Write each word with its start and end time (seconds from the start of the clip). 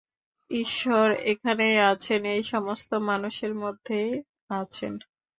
ঈশ্বর 0.51 1.07
এখানেই 1.25 1.77
আছেন, 1.91 2.21
এই 2.27 2.43
সমস্ত 2.43 2.91
মানুষের 3.09 3.53
মধ্যেই 3.55 4.11
আছেন। 4.53 4.93